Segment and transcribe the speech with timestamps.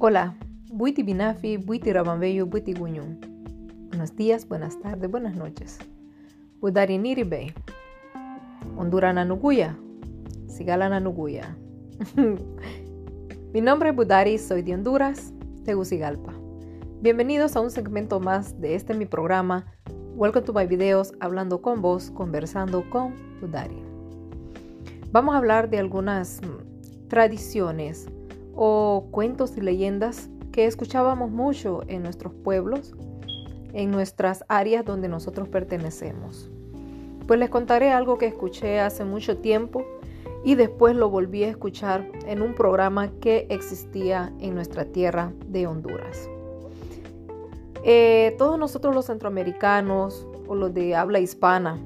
[0.00, 0.36] Hola,
[0.70, 3.18] Buiti Binafi, Buiti Buiti Guñun.
[3.88, 5.80] Buenos días, buenas tardes, buenas noches.
[6.60, 7.52] Budari Niribe.
[8.76, 9.76] Honduras Nanuguya.
[10.46, 11.56] Sigala Nanuguya.
[13.52, 15.32] Mi nombre es Budari, soy de Honduras,
[15.64, 16.32] Tegucigalpa.
[17.00, 19.66] Bienvenidos a un segmento más de este mi programa
[20.14, 23.82] Welcome to my videos, hablando con vos, conversando con Budari.
[25.10, 28.08] Vamos a hablar de algunas mm, tradiciones
[28.60, 32.92] o cuentos y leyendas que escuchábamos mucho en nuestros pueblos,
[33.72, 36.50] en nuestras áreas donde nosotros pertenecemos.
[37.28, 39.84] Pues les contaré algo que escuché hace mucho tiempo
[40.44, 45.68] y después lo volví a escuchar en un programa que existía en nuestra tierra de
[45.68, 46.28] Honduras.
[47.84, 51.78] Eh, todos nosotros los centroamericanos o los de habla hispana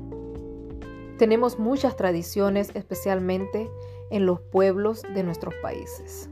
[1.19, 3.71] tenemos muchas tradiciones, especialmente
[4.11, 6.32] en los pueblos de nuestros países.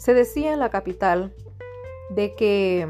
[0.00, 1.34] Se decía en la capital
[2.08, 2.88] de que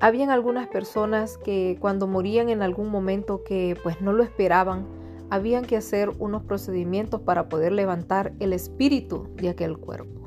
[0.00, 4.86] habían algunas personas que cuando morían en algún momento que pues no lo esperaban,
[5.28, 10.22] habían que hacer unos procedimientos para poder levantar el espíritu de aquel cuerpo.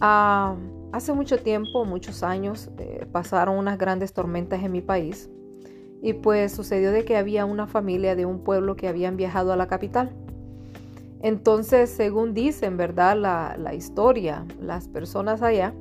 [0.00, 0.56] Ah,
[0.92, 5.28] hace mucho tiempo, muchos años, eh, pasaron unas grandes tormentas en mi país
[6.00, 9.56] y pues sucedió de que había una familia de un pueblo que habían viajado a
[9.56, 10.16] la capital.
[11.22, 13.16] Entonces, según dicen, ¿verdad?
[13.16, 15.74] La, historia, las personas allá,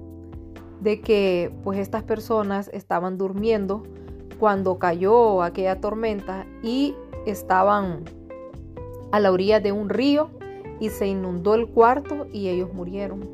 [0.81, 3.83] de que pues estas personas estaban durmiendo
[4.39, 8.05] cuando cayó aquella tormenta y estaban
[9.11, 10.29] a la orilla de un río
[10.79, 13.27] y se inundó el cuarto y ellos murieron.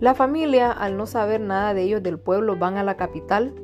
[0.00, 3.54] La familia, al no saber nada de ellos del pueblo, van a la capital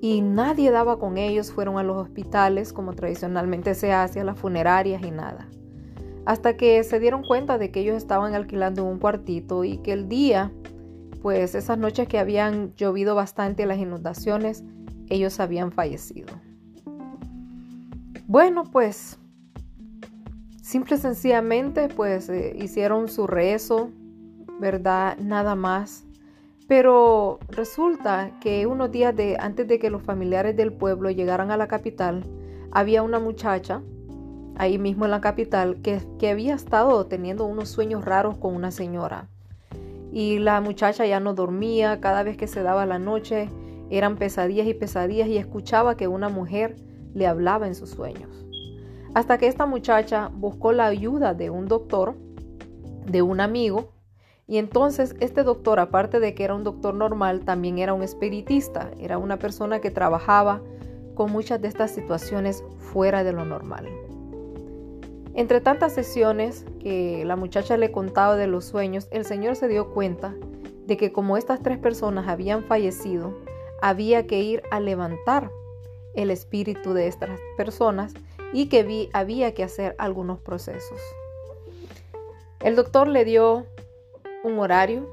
[0.00, 4.38] y nadie daba con ellos, fueron a los hospitales como tradicionalmente se hace, a las
[4.38, 5.48] funerarias y nada.
[6.24, 10.08] Hasta que se dieron cuenta de que ellos estaban alquilando un cuartito y que el
[10.08, 10.52] día,
[11.22, 14.62] pues esas noches que habían llovido bastante las inundaciones,
[15.08, 16.28] ellos habían fallecido.
[18.26, 19.18] Bueno, pues
[20.62, 23.90] simple y sencillamente pues eh, hicieron su rezo,
[24.60, 25.16] ¿verdad?
[25.18, 26.04] Nada más
[26.68, 31.56] pero resulta que unos días de, antes de que los familiares del pueblo llegaran a
[31.56, 32.24] la capital,
[32.70, 33.82] había una muchacha
[34.56, 38.70] ahí mismo en la capital que, que había estado teniendo unos sueños raros con una
[38.70, 39.28] señora.
[40.12, 43.48] Y la muchacha ya no dormía, cada vez que se daba la noche
[43.88, 46.76] eran pesadillas y pesadillas y escuchaba que una mujer
[47.14, 48.44] le hablaba en sus sueños.
[49.14, 52.14] Hasta que esta muchacha buscó la ayuda de un doctor,
[53.06, 53.94] de un amigo,
[54.48, 58.90] y entonces este doctor, aparte de que era un doctor normal, también era un espiritista,
[58.98, 60.62] era una persona que trabajaba
[61.14, 63.86] con muchas de estas situaciones fuera de lo normal.
[65.34, 69.90] Entre tantas sesiones que la muchacha le contaba de los sueños, el Señor se dio
[69.92, 70.34] cuenta
[70.86, 73.34] de que como estas tres personas habían fallecido,
[73.82, 75.50] había que ir a levantar
[76.14, 78.14] el espíritu de estas personas
[78.54, 80.98] y que había que hacer algunos procesos.
[82.60, 83.66] El doctor le dio
[84.44, 85.08] un horario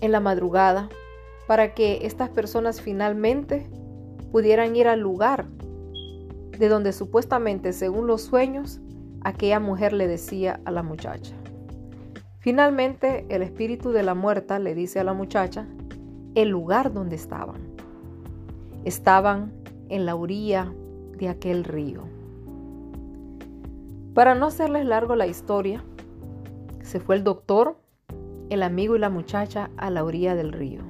[0.00, 0.88] en la madrugada
[1.46, 3.68] para que estas personas finalmente
[4.32, 5.46] pudieran ir al lugar
[6.58, 8.80] de donde supuestamente, según los sueños,
[9.22, 11.34] aquella mujer le decía a la muchacha.
[12.38, 15.66] Finalmente, el espíritu de la muerta le dice a la muchacha
[16.34, 17.60] el lugar donde estaban.
[18.84, 19.52] Estaban
[19.88, 20.72] en la orilla
[21.18, 22.02] de aquel río.
[24.14, 25.82] Para no hacerles largo la historia,
[26.86, 27.76] se fue el doctor,
[28.48, 30.82] el amigo y la muchacha a la orilla del río.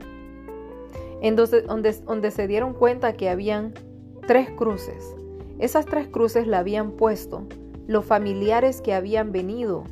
[1.22, 3.72] Donde, donde se dieron cuenta que habían
[4.26, 5.16] tres cruces.
[5.58, 7.46] Esas tres cruces la habían puesto
[7.86, 9.84] los familiares que habían venido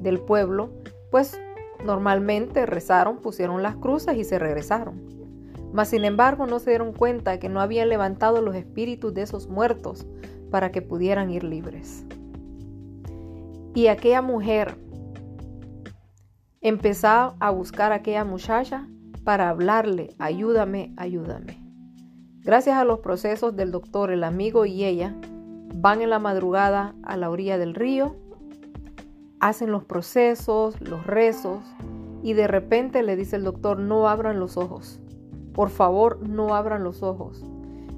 [0.00, 0.70] del pueblo,
[1.10, 1.40] pues
[1.84, 5.00] normalmente rezaron, pusieron las cruces y se regresaron.
[5.72, 9.48] Mas sin embargo no se dieron cuenta que no habían levantado los espíritus de esos
[9.48, 10.06] muertos
[10.50, 12.04] para que pudieran ir libres.
[13.74, 14.76] Y aquella mujer
[16.66, 18.88] Empezó a buscar a aquella muchacha
[19.22, 21.60] para hablarle, ayúdame, ayúdame.
[22.40, 25.14] Gracias a los procesos del doctor, el amigo y ella,
[25.76, 28.16] van en la madrugada a la orilla del río,
[29.38, 31.62] hacen los procesos, los rezos,
[32.24, 35.00] y de repente le dice el doctor, no abran los ojos,
[35.52, 37.44] por favor no abran los ojos.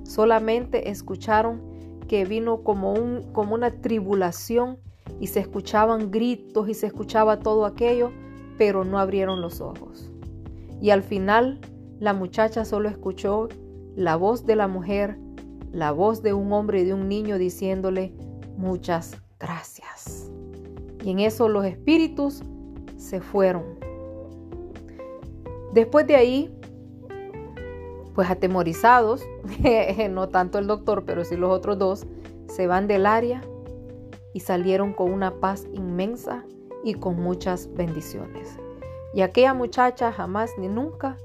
[0.02, 1.62] Solamente escucharon
[2.06, 4.76] que vino como, un, como una tribulación
[5.20, 8.12] y se escuchaban gritos y se escuchaba todo aquello
[8.58, 10.10] pero no abrieron los ojos.
[10.80, 11.60] Y al final
[12.00, 13.48] la muchacha solo escuchó
[13.96, 15.18] la voz de la mujer,
[15.72, 18.12] la voz de un hombre y de un niño diciéndole
[18.56, 20.30] muchas gracias.
[21.04, 22.42] Y en eso los espíritus
[22.96, 23.78] se fueron.
[25.72, 26.54] Después de ahí,
[28.14, 29.22] pues atemorizados,
[30.10, 32.06] no tanto el doctor, pero sí los otros dos,
[32.48, 33.42] se van del área
[34.34, 36.44] y salieron con una paz inmensa
[36.84, 38.56] y con muchas bendiciones.
[39.14, 41.16] Y aquella muchacha jamás ni nunca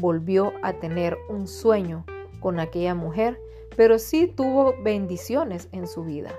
[0.00, 2.04] volvió a tener un sueño
[2.40, 3.38] con aquella mujer,
[3.76, 6.30] pero sí tuvo bendiciones en su vida,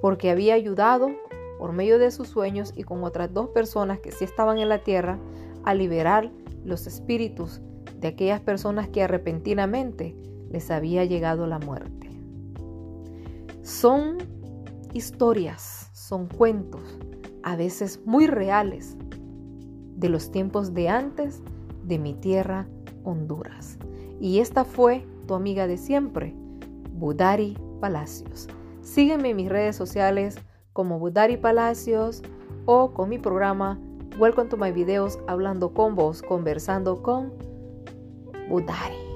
[0.00, 1.10] porque había ayudado
[1.58, 4.78] por medio de sus sueños y con otras dos personas que sí estaban en la
[4.78, 5.18] tierra
[5.64, 6.30] a liberar
[6.64, 7.60] los espíritus
[8.00, 10.16] de aquellas personas que repentinamente
[10.50, 12.10] les había llegado la muerte.
[13.62, 14.18] Son
[14.92, 16.82] historias, son cuentos,
[17.42, 18.96] a veces muy reales,
[19.96, 21.42] de los tiempos de antes
[21.84, 22.66] de mi tierra,
[23.04, 23.78] Honduras.
[24.20, 26.34] Y esta fue tu amiga de siempre,
[26.92, 28.48] Budari Palacios.
[28.80, 30.38] Sígueme en mis redes sociales
[30.72, 32.22] como Budari Palacios
[32.66, 33.78] o con mi programa
[34.18, 37.32] Welcome to my videos hablando con vos, conversando con
[38.48, 39.11] Budari.